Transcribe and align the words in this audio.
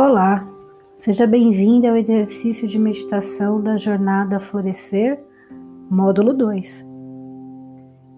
Olá, 0.00 0.46
seja 0.94 1.26
bem-vindo 1.26 1.88
ao 1.88 1.96
exercício 1.96 2.68
de 2.68 2.78
meditação 2.78 3.60
da 3.60 3.76
Jornada 3.76 4.38
Florescer, 4.38 5.20
módulo 5.90 6.32
2. 6.32 6.86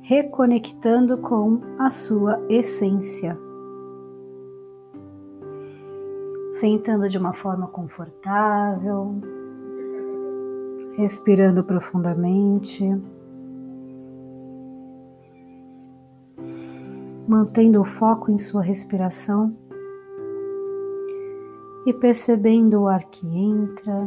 Reconectando 0.02 1.16
com 1.16 1.58
a 1.78 1.88
sua 1.88 2.38
essência. 2.50 3.34
Sentando 6.52 7.08
de 7.08 7.16
uma 7.16 7.32
forma 7.32 7.66
confortável, 7.66 9.18
respirando 10.98 11.64
profundamente, 11.64 12.84
mantendo 17.26 17.80
o 17.80 17.86
foco 17.86 18.30
em 18.30 18.36
sua 18.36 18.60
respiração 18.60 19.56
e 21.86 21.92
percebendo 21.92 22.82
o 22.82 22.86
ar 22.88 23.04
que 23.04 23.26
entra 23.26 24.06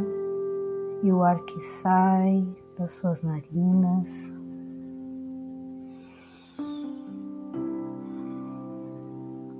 e 1.02 1.12
o 1.12 1.23
ar 1.23 1.40
que 1.44 1.59
sai 1.59 2.48
das 2.77 2.94
suas 2.94 3.22
narinas. 3.22 4.38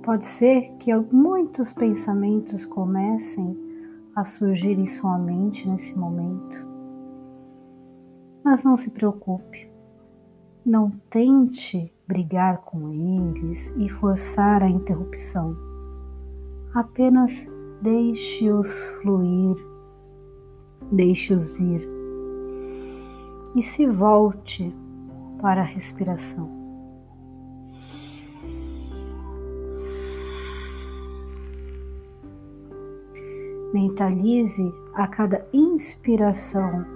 Pode 0.02 0.24
ser 0.26 0.76
que 0.78 0.94
muitos 0.94 1.72
pensamentos 1.72 2.66
comecem 2.66 3.58
a 4.14 4.22
surgir 4.22 4.78
em 4.78 4.86
sua 4.86 5.18
mente 5.18 5.68
nesse 5.68 5.96
momento. 5.98 6.64
Mas 8.44 8.62
não 8.62 8.76
se 8.76 8.90
preocupe, 8.90 9.70
não 10.64 10.90
tente 11.08 11.90
brigar 12.06 12.58
com 12.58 12.90
eles 12.90 13.72
e 13.78 13.88
forçar 13.88 14.62
a 14.62 14.68
interrupção. 14.68 15.56
Apenas 16.74 17.48
Deixe-os 17.84 18.72
fluir, 19.02 19.56
deixe-os 20.90 21.58
ir 21.58 21.86
e 23.54 23.62
se 23.62 23.86
volte 23.86 24.74
para 25.38 25.60
a 25.60 25.64
respiração. 25.64 26.48
Mentalize 33.74 34.72
a 34.94 35.06
cada 35.06 35.46
inspiração 35.52 36.86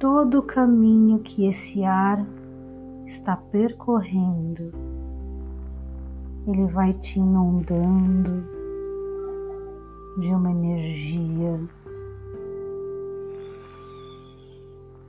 todo 0.00 0.40
o 0.40 0.42
caminho 0.42 1.20
que 1.20 1.46
esse 1.46 1.84
ar 1.84 2.26
está 3.06 3.36
percorrendo. 3.36 4.72
Ele 6.44 6.66
vai 6.66 6.92
te 6.94 7.20
inundando 7.20 8.58
de 10.18 10.30
uma 10.30 10.50
energia. 10.50 11.60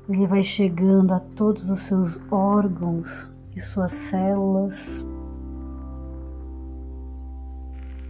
Ele 0.09 0.27
vai 0.27 0.43
chegando 0.43 1.13
a 1.13 1.19
todos 1.19 1.69
os 1.69 1.79
seus 1.81 2.21
órgãos 2.31 3.29
e 3.55 3.61
suas 3.61 3.91
células. 3.91 5.05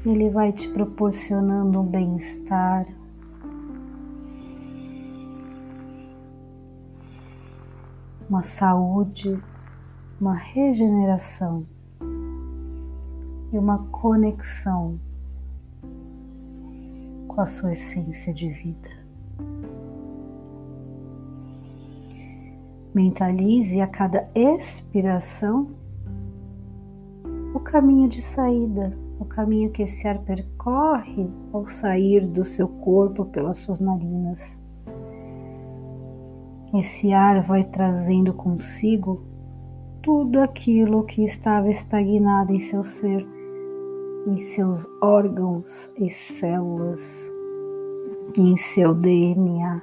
Ele 0.06 0.30
vai 0.30 0.52
te 0.52 0.68
proporcionando 0.70 1.80
um 1.80 1.86
bem-estar. 1.86 2.88
Uma 8.28 8.42
saúde, 8.42 9.38
uma 10.20 10.34
regeneração 10.34 11.68
e 13.52 13.58
uma 13.58 13.78
conexão 13.92 15.00
com 17.32 17.40
a 17.40 17.46
sua 17.46 17.72
essência 17.72 18.34
de 18.34 18.50
vida. 18.50 18.90
Mentalize 22.94 23.80
a 23.80 23.88
cada 23.88 24.30
expiração 24.36 25.70
o 27.54 27.60
caminho 27.60 28.10
de 28.10 28.22
saída, 28.22 28.98
o 29.18 29.24
caminho 29.24 29.72
que 29.72 29.84
esse 29.84 30.06
ar 30.08 30.20
percorre 30.20 31.30
ao 31.54 31.66
sair 31.66 32.28
do 32.28 32.44
seu 32.44 32.68
corpo 32.68 33.24
pelas 33.26 33.60
suas 33.60 33.80
narinas. 33.80 34.62
Esse 36.74 37.14
ar 37.14 37.42
vai 37.42 37.64
trazendo 37.64 38.34
consigo 38.34 39.26
tudo 40.02 40.42
aquilo 40.42 41.06
que 41.06 41.24
estava 41.24 41.70
estagnado 41.70 42.54
em 42.54 42.60
seu 42.60 42.84
ser 42.84 43.26
em 44.26 44.38
seus 44.38 44.88
órgãos 45.02 45.92
e 45.98 46.10
células, 46.10 47.34
em 48.38 48.56
seu 48.56 48.94
DNA. 48.94 49.82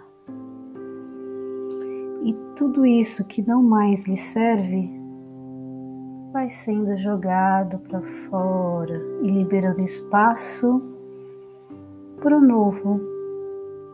E 2.23 2.35
tudo 2.57 2.87
isso 2.87 3.25
que 3.25 3.43
não 3.43 3.63
mais 3.63 4.07
lhe 4.07 4.17
serve 4.17 4.91
vai 6.33 6.51
sendo 6.51 6.97
jogado 6.97 7.79
para 7.81 8.01
fora 8.03 9.01
e 9.23 9.29
liberando 9.29 9.83
espaço 9.83 10.83
para 12.21 12.37
o 12.37 12.41
novo, 12.41 13.01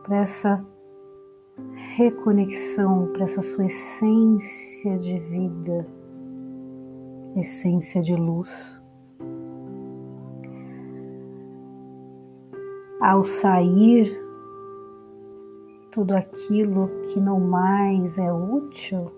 para 0.03 0.19
essa 0.19 0.65
reconexão, 1.97 3.09
para 3.13 3.25
essa 3.25 3.41
sua 3.41 3.67
essência 3.67 4.99
de 4.99 5.19
vida, 5.19 5.87
essência 7.37 8.03
de 8.03 8.15
luz. 8.15 8.84
Ao 13.05 13.23
sair 13.23 14.19
tudo 15.93 16.17
aquilo 16.17 16.89
que 17.03 17.21
não 17.21 17.39
mais 17.39 18.17
é 18.17 18.33
útil, 18.33 19.13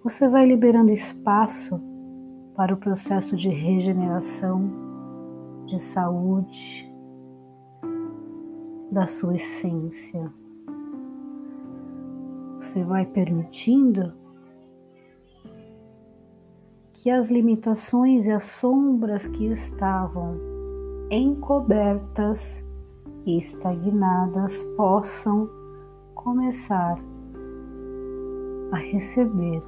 você 0.00 0.28
vai 0.28 0.46
liberando 0.46 0.92
espaço 0.92 1.82
para 2.54 2.72
o 2.72 2.76
processo 2.76 3.34
de 3.34 3.48
regeneração, 3.48 4.70
de 5.66 5.82
saúde 5.82 6.88
da 8.92 9.06
sua 9.06 9.34
essência. 9.34 10.32
Você 12.60 12.84
vai 12.84 13.04
permitindo 13.04 14.12
que 16.92 17.10
as 17.10 17.28
limitações 17.28 18.26
e 18.26 18.30
as 18.30 18.44
sombras 18.44 19.26
que 19.26 19.46
estavam 19.46 20.61
encobertas 21.18 22.64
e 23.26 23.36
estagnadas 23.36 24.62
possam 24.78 25.48
começar 26.14 26.98
a 28.72 28.76
receber 28.76 29.60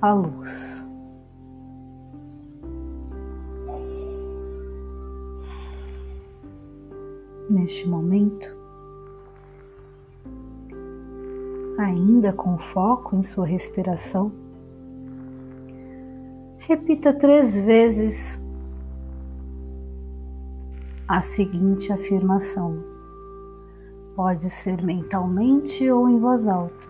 a 0.00 0.12
luz. 0.14 0.86
Neste 7.50 7.88
momento, 7.88 8.56
ainda 11.78 12.32
com 12.32 12.56
foco 12.56 13.16
em 13.16 13.24
sua 13.24 13.46
respiração, 13.46 14.30
repita 16.58 17.12
três 17.12 17.60
vezes 17.60 18.45
a 21.08 21.20
seguinte 21.20 21.92
afirmação. 21.92 22.82
Pode 24.14 24.48
ser 24.50 24.82
mentalmente 24.82 25.88
ou 25.90 26.08
em 26.08 26.18
voz 26.18 26.46
alta. 26.46 26.88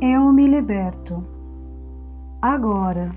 Eu 0.00 0.32
me 0.32 0.46
liberto 0.46 1.24
agora 2.40 3.10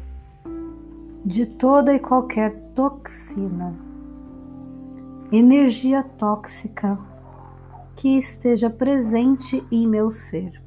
de 1.26 1.46
toda 1.46 1.94
e 1.94 2.00
qualquer 2.00 2.72
toxina, 2.74 3.76
energia 5.32 6.04
tóxica 6.04 6.98
que 7.96 8.18
esteja 8.18 8.70
presente 8.70 9.64
em 9.70 9.86
meu 9.86 10.10
ser, 10.10 10.64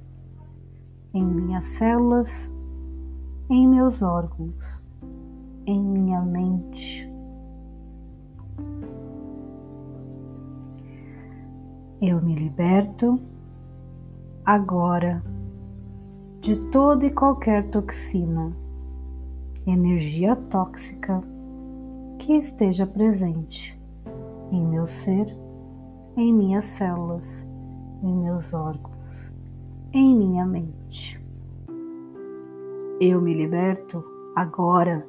em 1.14 1.24
minhas 1.24 1.64
células, 1.64 2.51
em 3.50 3.68
meus 3.68 4.02
órgãos, 4.02 4.82
em 5.66 5.82
minha 5.82 6.20
mente. 6.22 7.10
Eu 12.00 12.20
me 12.20 12.34
liberto 12.34 13.14
agora 14.44 15.22
de 16.40 16.56
toda 16.70 17.06
e 17.06 17.10
qualquer 17.10 17.68
toxina, 17.70 18.52
energia 19.64 20.34
tóxica 20.34 21.22
que 22.18 22.32
esteja 22.32 22.86
presente 22.86 23.80
em 24.50 24.66
meu 24.66 24.86
ser, 24.86 25.36
em 26.16 26.32
minhas 26.32 26.64
células, 26.64 27.46
em 28.02 28.14
meus 28.14 28.52
órgãos, 28.52 29.32
em 29.92 30.16
minha 30.16 30.44
mente. 30.44 31.20
Eu 33.04 33.20
me 33.20 33.34
liberto 33.34 34.04
agora 34.32 35.04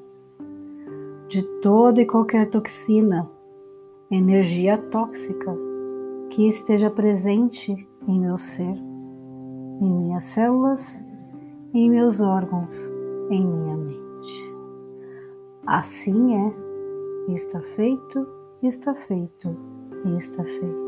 de 1.28 1.44
toda 1.62 2.02
e 2.02 2.08
qualquer 2.08 2.50
toxina, 2.50 3.30
energia 4.10 4.80
tóxica 4.90 5.56
que 6.32 6.48
esteja 6.48 6.90
presente 6.90 7.88
em 8.08 8.20
meu 8.20 8.36
ser, 8.36 8.76
em 9.80 9.94
minhas 9.94 10.24
células, 10.24 11.06
em 11.72 11.88
meus 11.88 12.20
órgãos, 12.20 12.76
em 13.30 13.46
minha 13.46 13.78
mente. 13.78 14.54
Assim 15.68 16.34
é, 16.34 17.32
está 17.32 17.62
feito, 17.62 18.28
está 18.64 18.96
feito, 18.96 19.56
está 20.18 20.44
feito. 20.44 20.84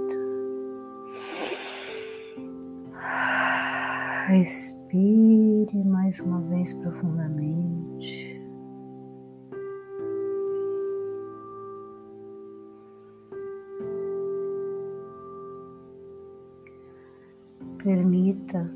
Respire 4.96 5.84
mais 5.84 6.22
uma 6.22 6.40
vez 6.40 6.72
profundamente. 6.72 8.42
Permita 17.84 18.72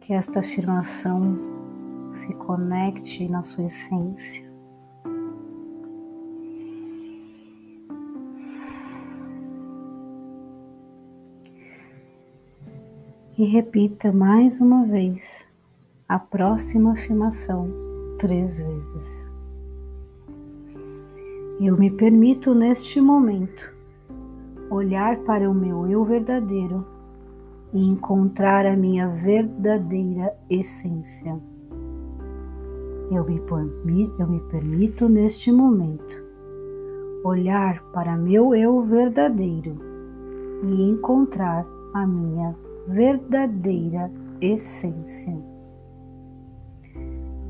que 0.00 0.12
esta 0.12 0.40
afirmação 0.40 1.38
se 2.06 2.34
conecte 2.34 3.26
na 3.30 3.40
sua 3.40 3.64
essência. 3.64 4.45
E 13.38 13.44
repita 13.44 14.10
mais 14.10 14.62
uma 14.62 14.86
vez 14.86 15.46
a 16.08 16.18
próxima 16.18 16.92
afirmação 16.92 17.68
três 18.18 18.58
vezes. 18.58 19.30
Eu 21.60 21.76
me 21.76 21.90
permito 21.90 22.54
neste 22.54 22.98
momento 22.98 23.76
olhar 24.70 25.18
para 25.18 25.50
o 25.50 25.54
meu 25.54 25.86
eu 25.86 26.02
verdadeiro 26.02 26.86
e 27.74 27.86
encontrar 27.86 28.64
a 28.64 28.74
minha 28.74 29.06
verdadeira 29.06 30.34
essência. 30.48 31.38
Eu 33.10 33.22
me, 33.84 34.10
eu 34.18 34.26
me 34.26 34.40
permito 34.48 35.10
neste 35.10 35.52
momento 35.52 36.24
olhar 37.22 37.82
para 37.92 38.16
meu 38.16 38.54
eu 38.54 38.80
verdadeiro 38.80 39.76
e 40.62 40.88
encontrar 40.88 41.66
a 41.92 42.06
minha 42.06 42.56
verdadeira 42.86 44.10
essência. 44.40 45.36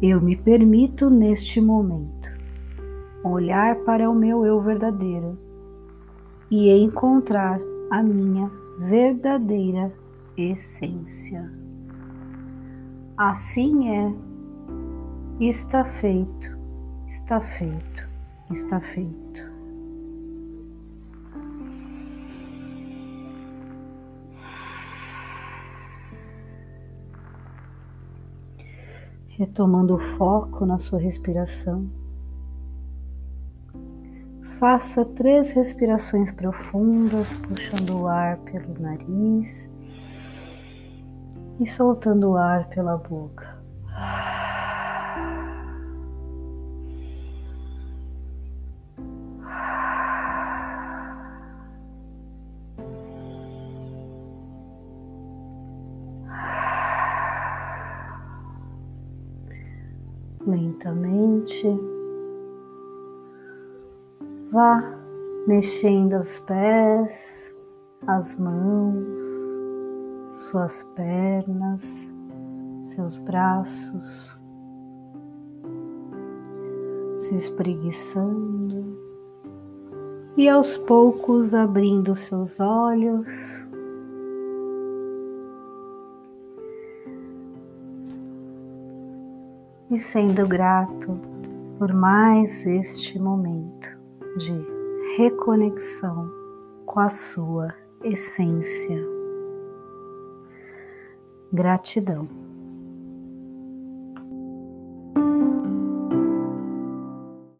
Eu 0.01 0.21
me 0.21 0.37
permito 0.37 1.09
neste 1.09 1.61
momento 1.61 2.37
olhar 3.25 3.77
para 3.85 4.09
o 4.09 4.15
meu 4.15 4.45
eu 4.45 4.61
verdadeiro 4.61 5.39
e 6.51 6.71
encontrar 6.71 7.61
a 7.91 8.03
minha 8.03 8.51
verdadeira 8.79 9.93
essência. 10.37 11.51
Assim 13.17 13.89
é, 13.89 14.15
está 15.41 15.85
feito, 15.85 16.57
está 17.09 17.41
feito, 17.41 18.09
está 18.51 18.81
feito. 18.81 19.56
Retomando 29.39 29.97
o 29.97 29.99
foco 29.99 30.65
na 30.65 30.79
sua 30.79 30.99
respiração. 30.99 31.87
Faça 34.59 35.05
três 35.05 35.53
respirações 35.53 36.33
profundas, 36.33 37.35
puxando 37.35 38.01
o 38.01 38.07
ar 38.07 38.39
pelo 38.39 38.81
nariz 38.81 39.71
e 41.61 41.67
soltando 41.67 42.31
o 42.31 42.37
ar 42.37 42.67
pela 42.71 42.97
boca. 42.97 43.56
Lentamente, 60.77 61.67
vá 64.53 64.95
mexendo 65.47 66.19
os 66.19 66.39
pés, 66.41 67.55
as 68.07 68.37
mãos, 68.37 69.19
suas 70.35 70.85
pernas, 70.95 72.13
seus 72.83 73.17
braços, 73.17 74.39
se 77.19 77.35
espreguiçando. 77.35 78.99
E 80.37 80.47
aos 80.47 80.77
poucos 80.77 81.55
abrindo 81.55 82.15
seus 82.15 82.61
olhos. 82.61 83.66
E 89.97 90.01
sendo 90.01 90.47
grato 90.47 91.19
por 91.79 91.91
mais 91.95 92.67
este 92.67 93.19
momento 93.19 93.89
de 94.37 94.53
reconexão 95.17 96.31
com 96.85 97.01
a 97.01 97.09
sua 97.09 97.75
essência. 98.05 99.03
Gratidão. 101.51 102.29